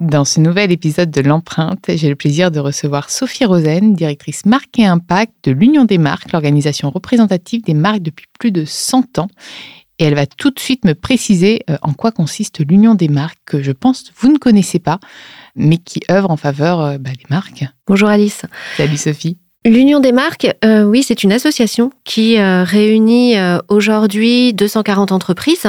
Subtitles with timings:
[0.00, 4.78] Dans ce nouvel épisode de l'empreinte, j'ai le plaisir de recevoir Sophie Rosen, directrice marque
[4.78, 9.28] et impact de l'Union des marques, l'organisation représentative des marques depuis plus de 100 ans.
[9.98, 13.40] Et elle va tout de suite me préciser euh, en quoi consiste l'Union des marques,
[13.44, 15.00] que je pense vous ne connaissez pas,
[15.54, 17.66] mais qui œuvre en faveur euh, bah, des marques.
[17.86, 18.46] Bonjour Alice.
[18.78, 19.36] Salut Sophie.
[19.66, 23.34] L'Union des marques, euh, oui, c'est une association qui réunit
[23.68, 25.66] aujourd'hui 240 entreprises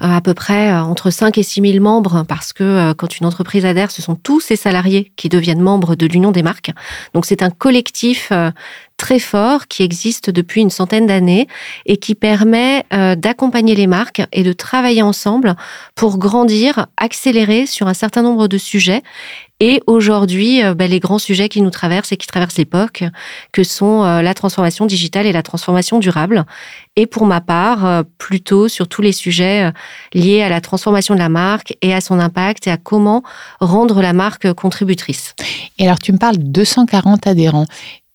[0.00, 3.26] à peu près euh, entre 5 et 6 000 membres parce que euh, quand une
[3.26, 6.70] entreprise adhère, ce sont tous ses salariés qui deviennent membres de l'Union des marques.
[7.14, 8.32] Donc c'est un collectif
[8.98, 11.48] très fort qui existe depuis une centaine d'années
[11.86, 12.84] et qui permet
[13.16, 15.56] d'accompagner les marques et de travailler ensemble
[15.94, 19.02] pour grandir, accélérer sur un certain nombre de sujets
[19.60, 23.02] et aujourd'hui, euh, ben, les grands sujets qui nous traversent et qui traversent l'époque,
[23.50, 26.44] que sont euh, la transformation digitale et la transformation durable.
[26.94, 29.72] Et pour ma part, euh, plutôt sur tous les sujets
[30.14, 33.24] liés à la transformation de la marque et à son impact et à comment
[33.58, 35.34] rendre la marque contributrice.
[35.78, 37.66] Et alors, tu me parles de 240 adhérents.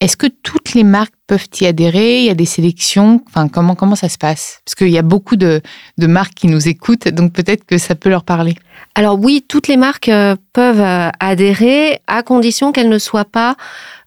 [0.03, 2.19] Est-ce que toutes les marques peuvent y adhérer?
[2.19, 4.59] Il y a des sélections Enfin, comment, comment ça se passe?
[4.65, 5.61] Parce qu'il y a beaucoup de,
[5.97, 8.55] de, marques qui nous écoutent, donc peut-être que ça peut leur parler.
[8.95, 13.55] Alors oui, toutes les marques euh, peuvent euh, adhérer à condition qu'elles ne soient pas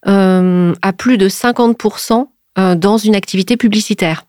[0.06, 2.26] euh, à plus de 50%
[2.76, 4.26] dans une activité publicitaire.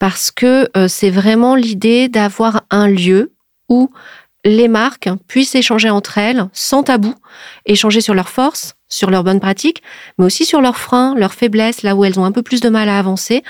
[0.00, 3.34] Parce que c'est vraiment l'idée d'avoir un lieu
[3.68, 3.88] où
[4.44, 7.14] les marques puissent échanger entre elles sans tabou,
[7.64, 9.82] échanger sur leurs forces, sur leurs bonnes pratiques,
[10.18, 12.68] mais aussi sur leurs freins, leurs faiblesses, là où elles ont un peu plus de
[12.68, 13.42] mal à avancer.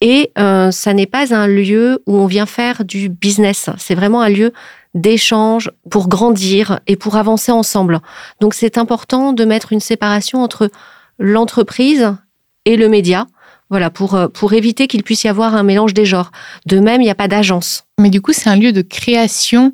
[0.00, 3.70] Et euh, ça n'est pas un lieu où on vient faire du business.
[3.78, 4.52] C'est vraiment un lieu
[4.94, 8.00] d'échange pour grandir et pour avancer ensemble.
[8.40, 10.68] Donc c'est important de mettre une séparation entre
[11.20, 12.12] l'entreprise
[12.64, 13.26] et le média.
[13.68, 16.32] Voilà, pour, euh, pour éviter qu'il puisse y avoir un mélange des genres.
[16.66, 17.84] De même, il n'y a pas d'agence.
[18.00, 19.72] Mais du coup, c'est un lieu de création.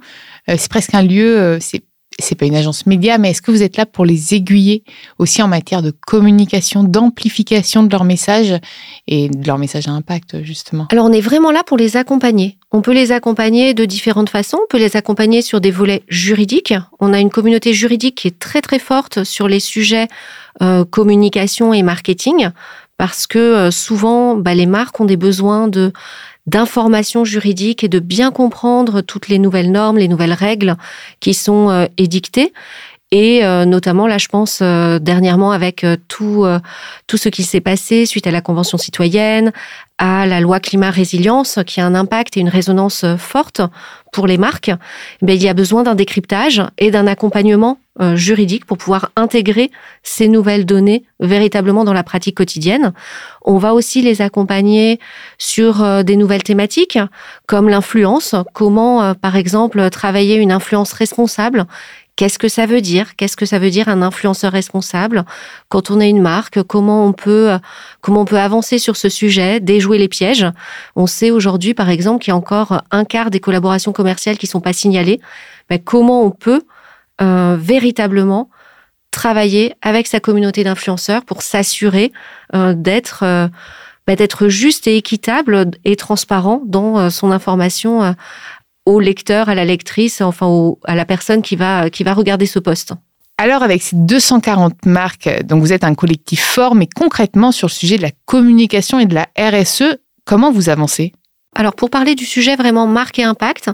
[0.51, 1.86] Euh, c'est presque un lieu, c'est
[2.19, 4.85] c'est pas une agence média, mais est-ce que vous êtes là pour les aiguiller
[5.19, 8.55] aussi en matière de communication, d'amplification de leur message
[9.07, 10.87] et de leur message à impact, justement?
[10.91, 12.59] Alors, on est vraiment là pour les accompagner.
[12.73, 14.59] On peut les accompagner de différentes façons.
[14.63, 16.75] On peut les accompagner sur des volets juridiques.
[17.01, 20.09] On a une communauté juridique qui est très, très forte sur les sujets
[20.63, 22.49] euh, communication et marketing
[22.99, 25.93] parce que euh, souvent, bah, les marques ont des besoins de
[26.47, 30.77] d'informations juridiques et de bien comprendre toutes les nouvelles normes, les nouvelles règles
[31.21, 32.53] qui sont euh, édictées.
[33.13, 36.47] Et euh, notamment, là, je pense euh, dernièrement avec tout,
[37.07, 39.53] tout ce qui s'est passé suite à la Convention citoyenne,
[39.99, 43.63] à la loi climat résilience, qui a un impact et une résonance forte
[44.13, 44.71] pour les marques,
[45.23, 49.71] mais il y a besoin d'un décryptage et d'un accompagnement euh, juridique pour pouvoir intégrer
[50.03, 52.93] ces nouvelles données véritablement dans la pratique quotidienne.
[53.43, 55.01] On va aussi les accompagner
[55.39, 56.99] sur euh, des nouvelles thématiques
[57.47, 61.65] comme l'influence, comment euh, par exemple travailler une influence responsable
[62.17, 63.15] Qu'est-ce que ça veut dire?
[63.17, 65.25] Qu'est-ce que ça veut dire un influenceur responsable?
[65.69, 67.59] Quand on est une marque Comment on peut
[68.01, 70.47] comment on peut avancer sur ce sujet, déjouer les pièges?
[70.97, 74.47] On sait aujourd'hui, par exemple, qu'il y a encore un quart des collaborations commerciales qui
[74.47, 75.21] sont pas signalées.
[75.69, 76.63] Mais comment on peut
[77.21, 78.49] euh, véritablement
[79.11, 82.13] travailler avec sa communauté d'influenceurs pour s'assurer
[82.55, 83.49] euh, d'être euh,
[84.07, 88.13] bah, d'être juste et équitable et transparent dans euh, son information euh,
[88.87, 92.59] au lecteur, à la lectrice, enfin à la personne qui va, qui va regarder ce
[92.59, 92.95] poste.
[93.39, 97.73] Alors avec ces 240 marques, donc vous êtes un collectif fort, mais concrètement sur le
[97.73, 101.13] sujet de la communication et de la RSE, comment vous avancez?
[101.55, 103.71] Alors pour parler du sujet vraiment marque et impact,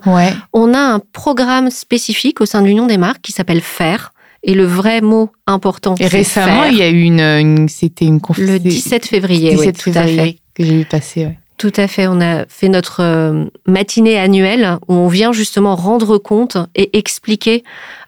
[0.52, 4.12] on a un programme spécifique au sein de l'Union des marques qui s'appelle FAIR.
[4.44, 8.50] Et le vrai mot important, Et récemment, il y a eu une, c'était une conférence.
[8.50, 11.28] Le 17 février, 17 février que j'ai vu passer.
[11.58, 12.06] Tout à fait.
[12.08, 17.62] On a fait notre euh, matinée annuelle où on vient justement rendre compte et expliquer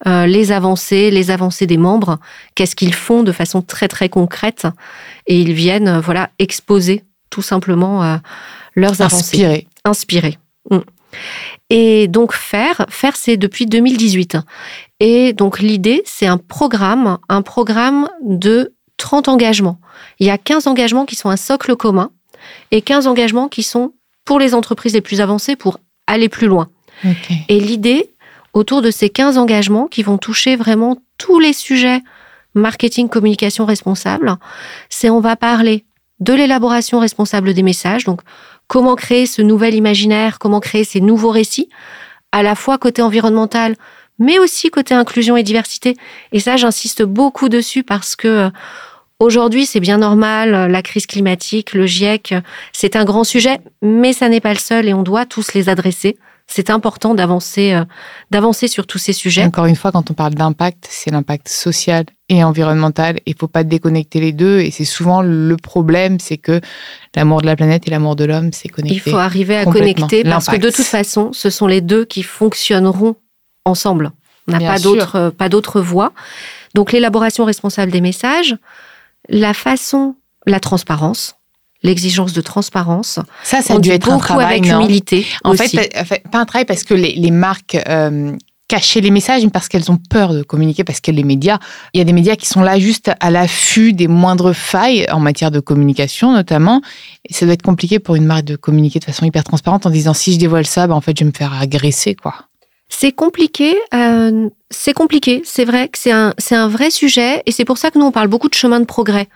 [0.06, 2.19] euh, les avancées, les avancées des membres,
[2.55, 4.67] qu'est-ce qu'ils font de façon très très concrète,
[5.26, 8.20] et ils viennent euh, voilà exposer tout simplement
[8.75, 9.37] leurs avancées.
[9.37, 9.67] Inspirer.
[9.85, 10.38] Inspirer.
[10.70, 10.79] Mm.
[11.70, 14.37] Et donc faire, faire c'est depuis 2018.
[15.00, 19.81] Et donc l'idée, c'est un programme, un programme de 30 engagements.
[20.20, 22.11] Il y a 15 engagements qui sont un socle commun
[22.70, 23.92] et 15 engagements qui sont
[24.25, 26.69] pour les entreprises les plus avancées pour aller plus loin.
[27.48, 28.14] Et l'idée,
[28.52, 32.00] autour de ces 15 engagements qui vont toucher vraiment tous les sujets
[32.54, 34.36] marketing, communication responsable,
[34.88, 35.84] c'est on va parler
[36.20, 38.20] de l'élaboration responsable des messages, donc
[38.69, 41.69] comment créer ce nouvel imaginaire, comment créer ces nouveaux récits,
[42.32, 43.76] à la fois côté environnemental,
[44.19, 45.96] mais aussi côté inclusion et diversité.
[46.32, 48.50] Et ça, j'insiste beaucoup dessus parce que euh,
[49.24, 52.34] aujourd'hui, c'est bien normal, la crise climatique, le GIEC,
[52.72, 55.68] c'est un grand sujet, mais ça n'est pas le seul et on doit tous les
[55.68, 56.16] adresser
[56.46, 57.84] c'est important d'avancer, euh,
[58.30, 59.44] d'avancer sur tous ces sujets.
[59.44, 63.18] Encore une fois, quand on parle d'impact, c'est l'impact social et environnemental.
[63.26, 64.60] Il faut pas déconnecter les deux.
[64.60, 66.60] Et c'est souvent le problème, c'est que
[67.16, 68.94] l'amour de la planète et l'amour de l'homme, c'est connecté.
[69.06, 72.22] Il faut arriver à connecter parce que de toute façon, ce sont les deux qui
[72.22, 73.16] fonctionneront
[73.64, 74.12] ensemble.
[74.46, 76.12] On n'a pas d'autre, euh, pas d'autre voie.
[76.74, 78.56] Donc l'élaboration responsable des messages,
[79.28, 80.16] la façon,
[80.46, 81.36] la transparence
[81.84, 83.20] l'exigence de transparence.
[83.44, 85.26] Ça, ça a dû être un travail, avec humilité.
[85.44, 85.92] En fait,
[86.32, 88.34] pas un travail parce que les, marques euh,
[88.68, 91.58] cachaient les messages, mais parce qu'elles ont peur de communiquer, parce que les médias,
[91.92, 95.20] il y a des médias qui sont là juste à l'affût des moindres failles en
[95.20, 96.80] matière de communication, notamment.
[97.28, 99.90] Et ça doit être compliqué pour une marque de communiquer de façon hyper transparente en
[99.90, 102.34] disant si je dévoile ça, ben, en fait, je vais me faire agresser, quoi.
[102.96, 107.50] C'est compliqué, euh, c'est compliqué, c'est vrai que c'est un, c'est un vrai sujet et
[107.50, 109.29] c'est pour ça que nous on parle beaucoup de chemin de progrès.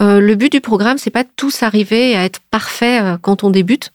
[0.00, 3.44] Euh, le but du programme, c'est pas de tous arriver à être parfait euh, quand
[3.44, 3.92] on débute.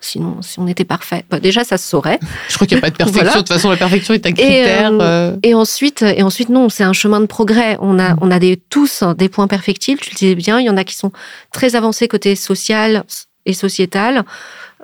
[0.00, 2.20] Sinon, si on était parfait, bah, déjà ça se saurait.
[2.50, 3.24] Je crois qu'il n'y a pas de perfection.
[3.32, 4.90] De toute façon, la perfection est un critère.
[5.00, 7.78] Euh, et, ensuite, et ensuite, non, c'est un chemin de progrès.
[7.80, 10.00] On a, on a des, tous des points perfectibles.
[10.00, 10.60] Tu le disais bien.
[10.60, 11.10] Il y en a qui sont
[11.52, 13.04] très avancés côté social
[13.46, 14.24] et sociétal,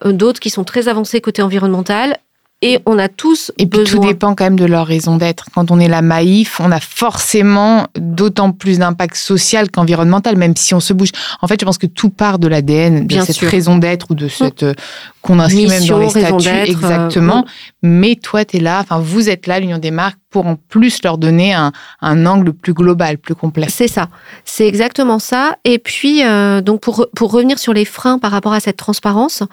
[0.06, 2.19] d'autres qui sont très avancés côté environnemental,
[2.60, 5.46] et on a tous et puis tout dépend quand même de leur raison d'être.
[5.55, 10.75] Quand on est la Maïf, on a forcément d'autant plus d'impact social qu'environnemental, même si
[10.75, 11.10] on se bouge.
[11.40, 14.26] En fait, je pense que tout part de l'ADN, de cette raison d'être ou de
[14.26, 14.75] cette euh,
[15.22, 17.44] qu'on inscrit même dans les statuts euh, exactement.
[17.82, 21.00] Mais toi, tu es là, enfin vous êtes là, l'Union des marques, pour en plus
[21.05, 21.70] leur donner un,
[22.00, 23.69] un angle plus global, plus complet.
[23.70, 24.08] C'est ça,
[24.44, 25.56] c'est exactement ça.
[25.64, 29.44] Et puis, euh, donc pour, pour revenir sur les freins par rapport à cette transparence,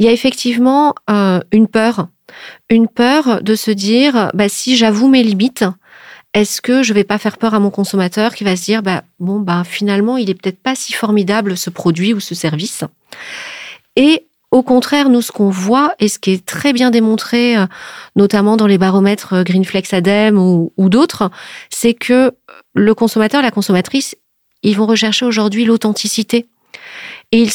[0.00, 0.94] il y a effectivement
[1.52, 2.08] une peur
[2.70, 5.64] une peur de se dire, bah, si j'avoue mes limites,
[6.34, 9.02] est-ce que je vais pas faire peur à mon consommateur qui va se dire, bah,
[9.18, 12.84] bon, bah, finalement, il est peut-être pas si formidable ce produit ou ce service.
[13.96, 17.66] Et au contraire, nous, ce qu'on voit et ce qui est très bien démontré, euh,
[18.16, 21.30] notamment dans les baromètres euh, Greenflex Adem ou, d'autres,
[21.68, 22.32] c'est que
[22.74, 24.14] le consommateur, la consommatrice,
[24.62, 26.46] ils vont rechercher aujourd'hui l'authenticité.
[27.32, 27.46] Et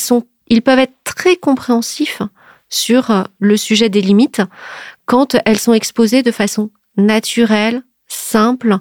[0.49, 2.21] ils peuvent être très compréhensifs
[2.73, 4.41] sur euh, le sujet des limites
[5.05, 8.77] quand elles sont exposées de façon naturelle, simple,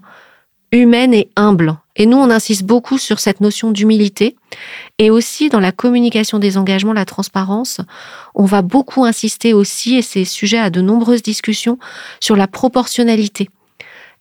[0.73, 1.77] humaine et humble.
[1.97, 4.37] Et nous, on insiste beaucoup sur cette notion d'humilité.
[4.99, 7.83] Et aussi, dans la communication des engagements, la transparence,
[8.35, 11.79] on va beaucoup insister aussi, et c'est sujet à de nombreuses discussions,
[12.19, 13.51] sur la proportionnalité.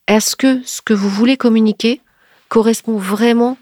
[0.06, 2.02] Est-ce que ce que vous voulez communiquer
[2.48, 3.56] correspond vraiment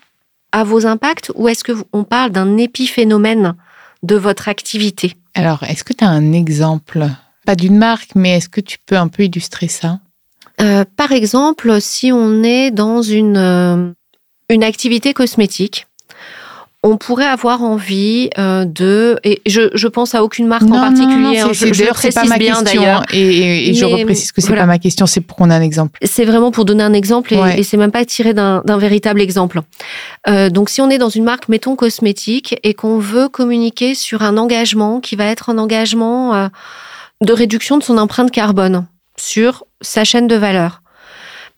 [0.51, 3.55] à vos impacts ou est-ce qu'on parle d'un épiphénomène
[4.03, 5.15] de votre activité.
[5.35, 7.07] Alors, est-ce que tu as un exemple,
[7.47, 10.01] pas d'une marque, mais est-ce que tu peux un peu illustrer ça?
[10.61, 13.93] Euh, Par exemple, si on est dans une, euh,
[14.49, 15.87] une activité cosmétique,
[16.83, 21.41] on pourrait avoir envie euh, de et je je pense à aucune marque en particulier.
[21.41, 24.65] Non, non, c'est, je, pas ma bien, question et, et je reprécise que c'est pas
[24.65, 25.99] ma question, c'est pour qu'on ait un exemple.
[26.03, 29.61] C'est vraiment pour donner un exemple et, et c'est même pas tiré d'un, véritable exemple.
[30.27, 34.23] Euh, donc si on est dans une marque mettons cosmétique et qu'on veut communiquer sur
[34.23, 36.49] un engagement qui va être un engagement euh,
[37.21, 40.81] de réduction de son empreinte carbone sur sa chaîne de valeur.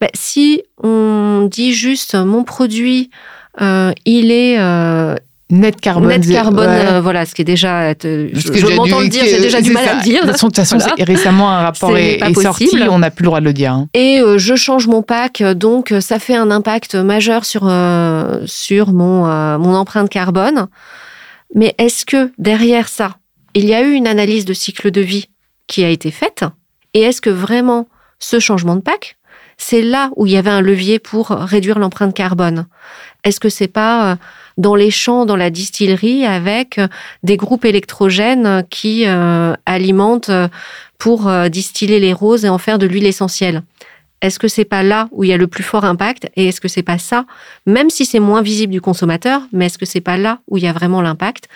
[0.00, 3.10] Ben, si on dit juste mon produit
[3.60, 5.16] il est euh,
[5.50, 6.08] Net carbone.
[6.08, 7.92] Net carbone, euh, voilà, ce qui est déjà.
[7.92, 10.24] je, je m'entends le dire, j'ai déjà du mal à le dire.
[10.24, 13.52] De toute façon, récemment, un rapport est, sorti, on n'a plus le droit de le
[13.52, 13.72] dire.
[13.72, 13.88] Hein.
[13.92, 17.70] Et euh, je change mon pack, donc ça fait un impact majeur sur,
[18.46, 20.68] sur mon, mon empreinte carbone.
[21.54, 23.16] Mais est-ce que derrière ça,
[23.52, 25.28] il y a eu une analyse de cycle de vie
[25.66, 26.44] qui a été faite?
[26.94, 29.18] Et est-ce que vraiment ce changement de pack,
[29.56, 32.66] c'est là où il y avait un levier pour réduire l'empreinte carbone.
[33.24, 34.18] Est-ce que c'est pas
[34.58, 36.88] dans les champs, dans la distillerie, avec euh,
[37.22, 40.48] des groupes électrogènes qui euh, alimentent euh,
[40.98, 43.62] pour distiller les roses et en faire de l'huile essentielle?
[44.20, 46.60] Est-ce que c'est pas là où il y a le plus fort impact et est-ce
[46.60, 47.26] que c'est pas ça,
[47.66, 50.62] même si c'est moins visible du consommateur, mais est-ce que c'est pas là où il
[50.62, 51.48] y a vraiment l'impact?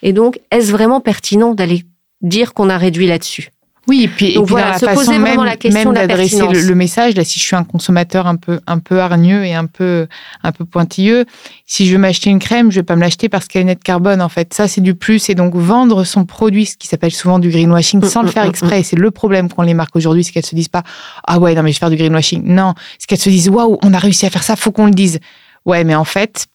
[0.00, 1.84] Et donc, est-ce vraiment pertinent d'aller
[2.22, 3.50] dire qu'on a réduit là-dessus?
[3.86, 5.40] Oui, et puis, et puis dans la façon même,
[5.72, 9.44] même d'adresser le, message, là, si je suis un consommateur un peu, un peu hargneux
[9.44, 10.06] et un peu,
[10.42, 11.26] un peu pointilleux,
[11.66, 13.84] si je veux m'acheter une crème, je vais pas me l'acheter parce qu'elle est nette
[13.84, 14.54] carbone, en fait.
[14.54, 15.28] Ça, c'est du plus.
[15.28, 18.82] Et donc, vendre son produit, ce qui s'appelle souvent du greenwashing, sans le faire exprès.
[18.82, 20.82] C'est le problème qu'ont les marques aujourd'hui, c'est qu'elles se disent pas,
[21.26, 22.42] ah ouais, non, mais je vais faire du greenwashing.
[22.44, 22.74] Non.
[22.98, 25.20] C'est qu'elles se disent, waouh, on a réussi à faire ça, faut qu'on le dise.
[25.66, 26.46] Ouais, mais en fait,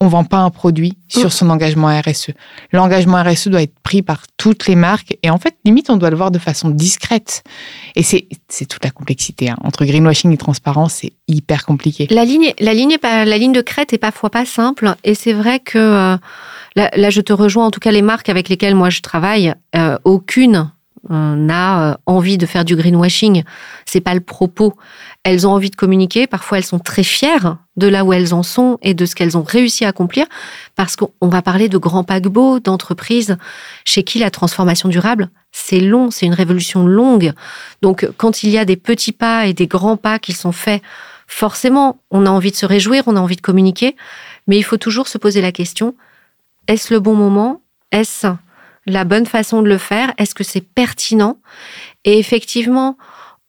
[0.00, 2.30] on vend pas un produit sur son engagement RSE.
[2.72, 6.10] L'engagement RSE doit être pris par toutes les marques et en fait, limite, on doit
[6.10, 7.42] le voir de façon discrète.
[7.96, 9.50] Et c'est toute la complexité.
[9.50, 9.56] Hein.
[9.64, 12.06] Entre greenwashing et transparence, c'est hyper compliqué.
[12.10, 16.16] La ligne, la, ligne de crête est parfois pas simple et c'est vrai que euh,
[16.76, 19.98] là, je te rejoins, en tout cas, les marques avec lesquelles moi je travaille, euh,
[20.04, 20.70] aucune
[21.10, 23.42] n'a euh, envie de faire du greenwashing.
[23.86, 24.74] C'est pas le propos.
[25.24, 26.26] Elles ont envie de communiquer.
[26.26, 29.36] Parfois, elles sont très fières de là où elles en sont et de ce qu'elles
[29.36, 30.26] ont réussi à accomplir.
[30.74, 33.36] Parce qu'on va parler de grands paquebots, d'entreprises
[33.84, 37.32] chez qui la transformation durable, c'est long, c'est une révolution longue.
[37.82, 40.82] Donc, quand il y a des petits pas et des grands pas qui sont faits,
[41.26, 43.96] forcément, on a envie de se réjouir, on a envie de communiquer.
[44.46, 45.94] Mais il faut toujours se poser la question,
[46.68, 47.60] est-ce le bon moment?
[47.92, 48.28] Est-ce
[48.86, 50.12] la bonne façon de le faire?
[50.18, 51.38] Est-ce que c'est pertinent?
[52.04, 52.96] Et effectivement,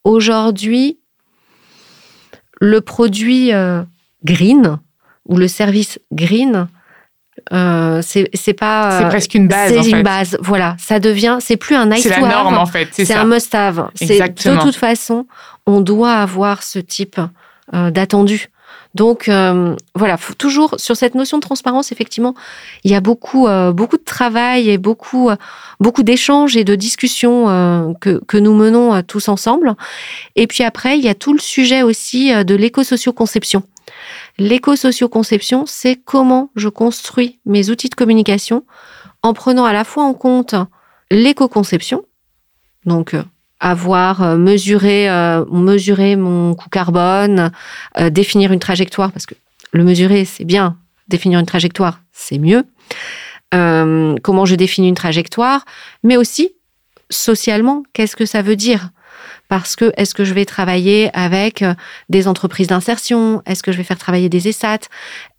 [0.04, 0.98] aujourd'hui,
[2.60, 3.82] le produit euh,
[4.24, 4.78] green
[5.26, 6.68] ou le service green,
[7.52, 8.98] euh, c'est pas.
[9.00, 9.72] C'est presque une base.
[9.72, 10.38] C'est une base.
[10.40, 11.38] Voilà, ça devient.
[11.40, 12.88] C'est plus un nice C'est la norme en fait.
[12.92, 13.90] C'est un must-have.
[14.00, 15.26] De toute façon,
[15.66, 17.20] on doit avoir ce type
[17.74, 18.48] euh, d'attendu.
[18.94, 22.34] Donc euh, voilà, toujours sur cette notion de transparence, effectivement,
[22.82, 25.36] il y a beaucoup euh, beaucoup de travail et beaucoup euh,
[25.78, 29.74] beaucoup d'échanges et de discussions que, que nous menons tous ensemble.
[30.34, 33.62] Et puis après, il y a tout le sujet aussi de l'éco-socio-conception.
[34.38, 38.64] L'éco-socio-conception, c'est comment je construis mes outils de communication
[39.22, 40.54] en prenant à la fois en compte
[41.10, 42.02] l'éco-conception,
[42.86, 43.14] donc
[43.60, 47.52] avoir euh, mesuré, euh, mesurer mon coût carbone,
[47.98, 49.34] euh, définir une trajectoire, parce que
[49.72, 50.76] le mesurer, c'est bien,
[51.08, 52.64] définir une trajectoire, c'est mieux.
[53.52, 55.64] comment je définis une trajectoire,
[56.02, 56.54] mais aussi
[57.10, 58.90] socialement, qu'est-ce que ça veut dire?
[59.48, 61.64] Parce que est-ce que je vais travailler avec
[62.08, 63.42] des entreprises d'insertion?
[63.46, 64.82] Est-ce que je vais faire travailler des ESAT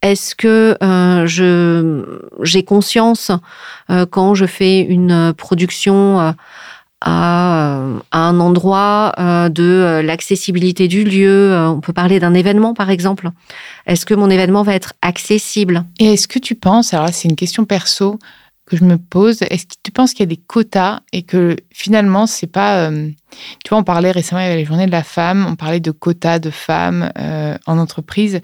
[0.01, 0.77] Est-ce que
[1.25, 2.03] je
[2.41, 3.31] j'ai conscience
[4.09, 6.33] quand je fais une production
[7.01, 7.79] à,
[8.11, 11.51] un endroit euh, de euh, l'accessibilité du lieu.
[11.51, 13.29] Euh, on peut parler d'un événement, par exemple.
[13.87, 15.83] Est-ce que mon événement va être accessible?
[15.99, 18.19] Et est-ce que tu penses, alors c'est une question perso
[18.67, 21.57] que je me pose, est-ce que tu penses qu'il y a des quotas et que
[21.73, 22.89] finalement, c'est pas...
[22.89, 25.81] tu vois, on parlait récemment, il y avait les journées de la femme, on parlait
[25.81, 27.11] de quotas de femmes
[27.65, 28.39] en entreprise.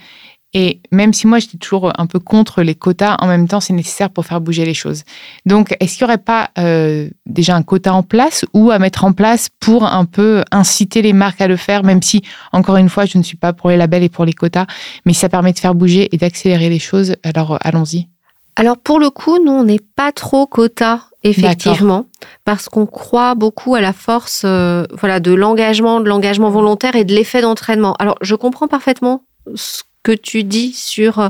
[0.60, 3.74] Et même si moi, j'étais toujours un peu contre les quotas, en même temps, c'est
[3.74, 5.04] nécessaire pour faire bouger les choses.
[5.46, 9.06] Donc, est-ce qu'il n'y aurait pas euh, déjà un quota en place ou à mettre
[9.06, 12.24] en place pour un peu inciter les marques à le faire, même si,
[12.54, 14.66] encore une fois, je ne suis pas pour les labels et pour les quotas,
[15.06, 18.08] mais ça permet de faire bouger et d'accélérer les choses, alors euh, allons-y.
[18.56, 22.06] Alors, pour le coup, nous, on n'est pas trop quota effectivement,
[22.46, 27.06] parce qu'on croit beaucoup à la force euh, voilà, de l'engagement, de l'engagement volontaire et
[27.06, 27.94] de l'effet d'entraînement.
[28.00, 29.22] Alors, je comprends parfaitement
[29.54, 31.30] ce que tu dis sur euh,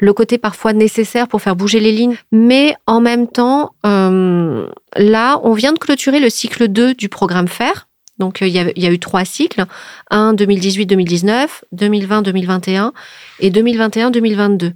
[0.00, 2.16] le côté parfois nécessaire pour faire bouger les lignes.
[2.30, 7.48] Mais en même temps, euh, là, on vient de clôturer le cycle 2 du programme
[7.48, 7.88] FAIR.
[8.18, 9.64] Donc, il y, a, il y a eu trois cycles.
[10.10, 12.90] Un 2018-2019, 2020-2021
[13.40, 14.72] et 2021-2022.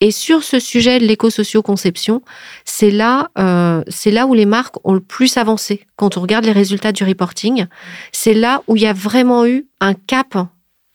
[0.00, 2.22] Et sur ce sujet de l'éco-socio-conception,
[2.64, 5.84] c'est là, euh, c'est là où les marques ont le plus avancé.
[5.96, 7.66] Quand on regarde les résultats du reporting,
[8.12, 10.36] c'est là où il y a vraiment eu un cap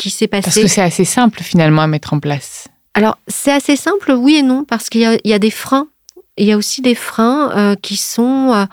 [0.09, 0.43] s'est passé.
[0.43, 2.67] Parce que c'est assez simple finalement à mettre en place.
[2.93, 5.87] Alors c'est assez simple, oui et non, parce qu'il y, a des freins.
[6.37, 8.65] Il y a aussi des freins euh, qui sont euh,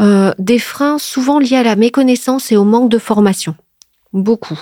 [0.00, 3.54] euh, des freins souvent liés à la méconnaissance et au manque de formation.
[4.12, 4.58] Beaucoup.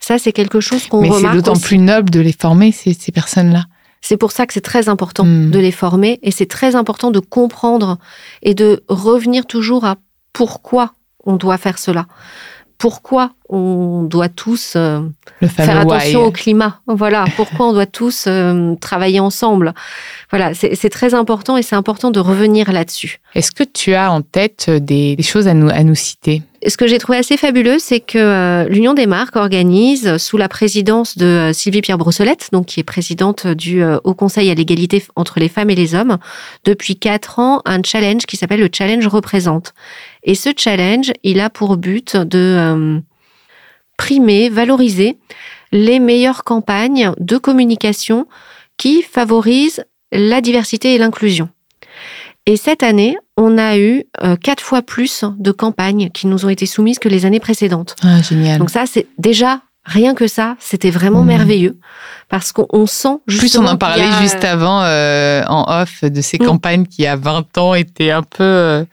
[0.00, 1.22] Ça, c'est quelque chose qu'on remarque.
[1.22, 3.64] Mais c'est d'autant plus noble de les former, ces, ces personnes-là.
[4.00, 5.50] C'est pour ça que c'est très important Mm.
[5.50, 7.98] de les former et c'est très important de comprendre
[8.42, 9.96] et de revenir toujours à
[10.32, 10.94] pourquoi
[11.24, 12.06] on doit faire cela.
[12.78, 15.00] Pourquoi on doit tous euh,
[15.42, 16.26] faire attention why.
[16.26, 16.80] au climat.
[16.86, 19.74] Voilà, pourquoi on doit tous euh, travailler ensemble.
[20.30, 23.20] Voilà, c'est très important et c'est important de revenir là-dessus.
[23.34, 26.42] Est-ce que tu as en tête des, des choses à nous, à nous citer?
[26.66, 30.48] Ce que j'ai trouvé assez fabuleux, c'est que euh, l'Union des marques organise, sous la
[30.48, 34.54] présidence de euh, Sylvie Pierre Brossolette, donc qui est présidente du euh, Haut Conseil à
[34.54, 36.18] l'égalité entre les femmes et les hommes,
[36.64, 39.72] depuis quatre ans, un challenge qui s'appelle le Challenge Représente.
[40.24, 43.00] Et ce challenge, il a pour but de euh,
[43.96, 45.18] primer, valoriser
[45.72, 48.26] les meilleures campagnes de communication
[48.76, 51.48] qui favorisent la diversité et l'inclusion.
[52.46, 56.48] Et cette année, on a eu euh, quatre fois plus de campagnes qui nous ont
[56.48, 57.94] été soumises que les années précédentes.
[58.02, 58.58] Ah, génial.
[58.58, 61.26] Donc ça, c'est déjà rien que ça, c'était vraiment Mhm.
[61.28, 61.78] merveilleux
[62.30, 66.04] parce qu'on on sent Plus on justement en parlait a- juste avant euh, en off
[66.04, 66.44] de ces Mm.
[66.46, 68.42] campagnes qui, à 20 ans, étaient un peu.
[68.44, 68.84] euh,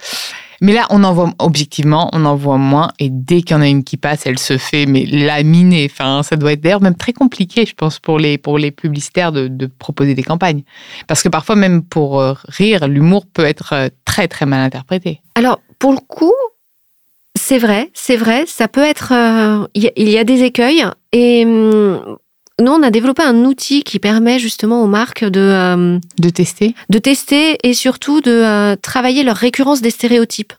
[0.65, 2.89] Mais là, on en voit, objectivement, on en voit moins.
[2.98, 5.88] Et dès qu'il y en a une qui passe, elle se fait mais laminer.
[5.91, 9.31] Enfin, ça doit être d'ailleurs même très compliqué, je pense, pour les, pour les publicitaires
[9.31, 10.63] de, de proposer des campagnes.
[11.05, 15.22] Parce que parfois, même pour euh, rire, l'humour peut être euh, très, très mal interprété.
[15.36, 16.34] Alors pour le coup,
[17.38, 19.12] c'est vrai, c'est vrai, ça peut être.
[19.13, 22.17] euh, Il y, a- des écueils et hum,
[22.62, 26.74] nous on a développé un outil qui permet justement aux marques de euh, De tester
[26.89, 30.53] de tester et surtout de euh, travailler leur récurrence des stéréotypes.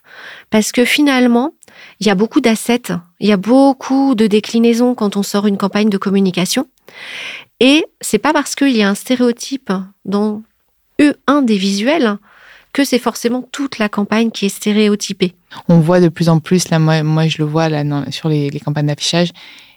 [0.51, 1.55] Parce que finalement,
[2.01, 5.57] il y a beaucoup d'assets, il y a beaucoup de déclinaisons quand on sort une
[5.57, 6.67] campagne de communication.
[7.61, 9.73] Et c'est pas parce qu'il y a un stéréotype
[10.05, 10.43] dans
[11.27, 12.19] un des visuels
[12.73, 15.33] que c'est forcément toute la campagne qui est stéréotypée.
[15.71, 18.51] on voit de plus en plus, là, moi, moi je le vois là, sur les,
[18.51, 19.31] les campagnes d'affichage,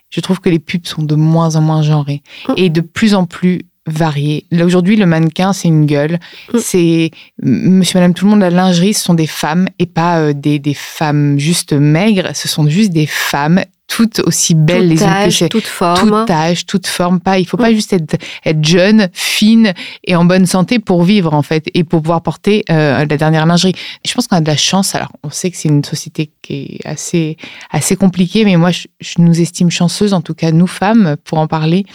[0.09, 2.53] je trouve que les pubs sont de moins en moins genrées Mm.
[2.57, 4.45] et de plus en plus variées.
[4.51, 6.19] Là, aujourd'hui, le mannequin, c'est une gueule.
[6.53, 6.57] Mm.
[6.59, 7.11] C'est
[7.41, 10.59] monsieur, madame, tout le monde, la lingerie, ce sont des femmes et pas euh, des,
[10.59, 15.03] des femmes juste maigres, ce sont juste des femmes toutes aussi belles les unes que
[15.03, 16.21] âge, toute forme.
[16.21, 17.39] toute âge, toute forme, pas.
[17.39, 17.61] Il faut Mm.
[17.61, 19.73] pas juste être, être jeune, fine
[20.05, 23.45] et en bonne santé pour vivre en fait et pour pouvoir porter euh, la dernière
[23.45, 23.73] lingerie.
[24.05, 24.93] Je pense qu'on a de la chance.
[24.95, 27.35] Alors, on sait que c'est une société qui est assez
[27.71, 31.39] assez compliquée, mais moi, je, je nous estime chanceuses, en tout cas nous femmes, pour
[31.39, 31.85] en parler,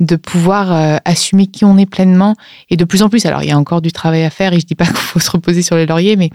[0.00, 2.34] de pouvoir euh, assumer qui on est pleinement
[2.70, 3.26] et de plus en plus.
[3.26, 5.20] Alors, il y a encore du travail à faire et je dis pas qu'il faut
[5.20, 6.30] se reposer sur les lauriers, mais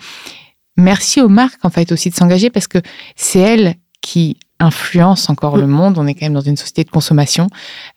[0.78, 2.78] merci aux marques en fait aussi de s'engager parce que
[3.16, 5.98] c'est elles qui influencent encore le monde.
[5.98, 7.48] On est quand même dans une société de consommation,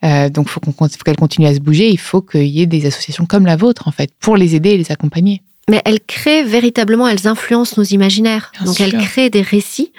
[0.05, 1.88] Euh, donc faut qu'on faut qu'elles continuent à se bouger.
[1.90, 4.70] Il faut qu'il y ait des associations comme la vôtre en fait pour les aider
[4.70, 5.42] et les accompagner.
[5.70, 8.51] Mais elles créent véritablement, elles influencent nos imaginaires.
[8.55, 8.85] Bien Donc sûr.
[8.87, 9.92] elles créent des récits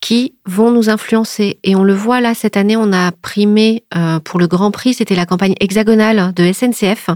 [0.00, 1.58] qui vont nous influencer.
[1.64, 4.94] Et on le voit là, cette année, on a primé euh, pour le Grand Prix,
[4.94, 7.10] c'était la campagne hexagonale de SNCF.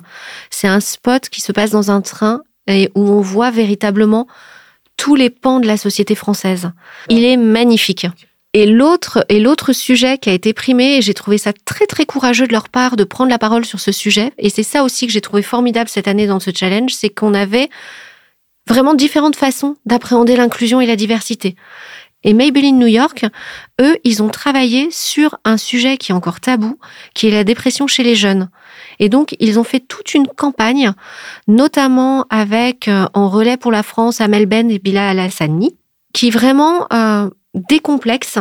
[0.51, 4.27] C'est un spot qui se passe dans un train et où on voit véritablement
[4.97, 6.71] tous les pans de la société française.
[7.09, 8.07] Il est magnifique.
[8.53, 12.05] Et l'autre, et l'autre sujet qui a été primé, et j'ai trouvé ça très très
[12.05, 15.07] courageux de leur part de prendre la parole sur ce sujet, et c'est ça aussi
[15.07, 17.69] que j'ai trouvé formidable cette année dans ce challenge, c'est qu'on avait
[18.67, 21.55] vraiment différentes façons d'appréhender l'inclusion et la diversité.
[22.23, 23.25] Et Maybelline New York,
[23.81, 26.79] eux, ils ont travaillé sur un sujet qui est encore tabou,
[27.15, 28.51] qui est la dépression chez les jeunes.
[28.99, 30.93] Et donc, ils ont fait toute une campagne,
[31.49, 35.75] notamment avec euh, en relais pour la France Amel Ben et Bilal Hassani,
[36.13, 38.39] qui vraiment euh, décomplexe,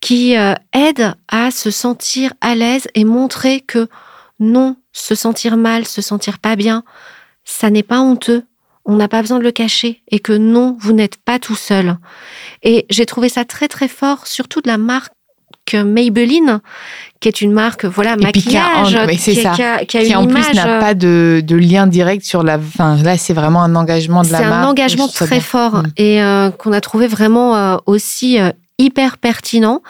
[0.00, 3.88] qui euh, aide à se sentir à l'aise et montrer que
[4.40, 6.84] non, se sentir mal, se sentir pas bien,
[7.44, 8.44] ça n'est pas honteux.
[8.86, 11.96] On n'a pas besoin de le cacher et que non, vous n'êtes pas tout seul.
[12.62, 15.12] Et j'ai trouvé ça très très fort, surtout de la marque
[15.72, 16.60] Maybelline,
[17.20, 19.50] qui est une marque, voilà, maquillage, c'est qui, ça.
[19.52, 22.42] qui a, qui a Qui une en plus n'a pas de, de lien direct sur
[22.42, 22.58] la.
[22.58, 24.64] Enfin, là, c'est vraiment un engagement de la C'est marque.
[24.64, 25.40] un engagement très bien.
[25.40, 25.86] fort Mm.
[25.96, 29.80] et euh, qu'on a trouvé vraiment euh, aussi euh, hyper pertinent.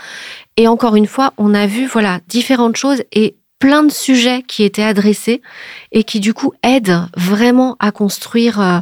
[0.56, 4.62] Et encore une fois, on a vu voilà différentes choses et plein de sujets qui
[4.62, 5.42] étaient adressés
[5.90, 8.78] et qui du coup aident vraiment à construire euh,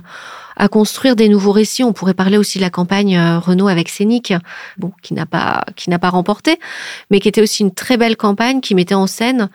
[0.62, 1.82] à construire des nouveaux récits.
[1.82, 4.32] On pourrait parler aussi de la campagne euh, Renault avec Scénic,
[4.78, 6.60] bon, qui n'a pas qui n'a pas remporté,
[7.10, 9.50] mais qui était aussi une très belle campagne qui mettait en scène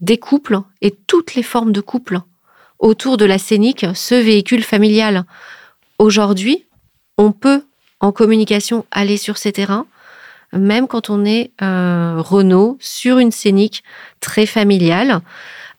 [0.00, 2.20] des couples et toutes les formes de couples
[2.78, 5.24] autour de la Scénic, ce véhicule familial.
[5.98, 6.64] Aujourd'hui,
[7.18, 7.64] on peut
[7.98, 9.86] en communication aller sur ces terrains,
[10.52, 13.82] même quand on est euh, Renault sur une Scénic
[14.20, 15.22] très familiale.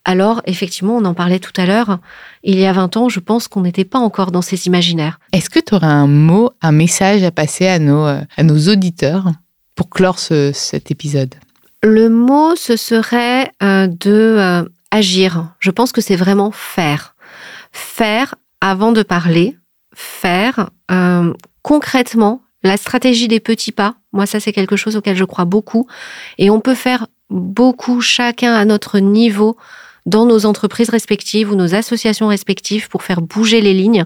[0.06, 2.00] Alors, effectivement, on en parlait tout à l'heure,
[2.44, 5.20] il y a 20 ans, je pense qu'on n'était pas encore dans ces imaginaires.
[5.32, 8.58] Est-ce que tu aurais un mot, un message à passer à nos, euh, à nos
[8.68, 9.32] auditeurs
[9.76, 11.36] pour clore ce- cet épisode?
[11.84, 15.48] Le mot, ce serait euh, de euh, agir.
[15.60, 17.16] Je pense que c'est vraiment faire.
[17.72, 19.58] Faire avant de parler,
[19.96, 23.96] faire euh, concrètement la stratégie des petits pas.
[24.14, 25.88] Moi, ça, c'est quelque chose auquel je crois beaucoup.
[26.38, 29.58] Et on peut faire beaucoup, chacun à notre niveau,
[30.06, 34.06] dans nos entreprises respectives ou nos associations respectives pour faire bouger les lignes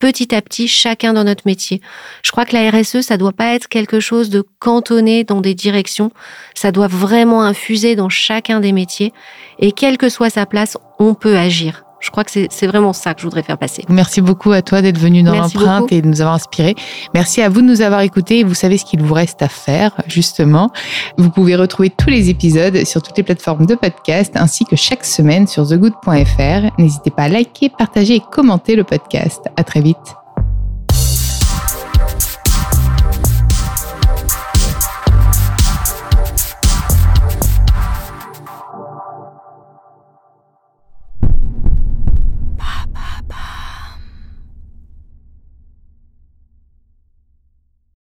[0.00, 1.80] petit à petit, chacun dans notre métier.
[2.22, 5.54] Je crois que la RSE, ça doit pas être quelque chose de cantonné dans des
[5.54, 6.10] directions.
[6.54, 9.12] Ça doit vraiment infuser dans chacun des métiers.
[9.60, 11.84] Et quelle que soit sa place, on peut agir.
[12.00, 13.84] Je crois que c'est vraiment ça que je voudrais faire passer.
[13.88, 16.74] Merci beaucoup à toi d'être venu dans l'empreinte et de nous avoir inspiré.
[17.14, 18.42] Merci à vous de nous avoir écoutés.
[18.42, 20.70] Vous savez ce qu'il vous reste à faire, justement.
[21.18, 25.04] Vous pouvez retrouver tous les épisodes sur toutes les plateformes de podcast ainsi que chaque
[25.04, 26.70] semaine sur thegood.fr.
[26.78, 29.42] N'hésitez pas à liker, partager et commenter le podcast.
[29.56, 30.19] À très vite.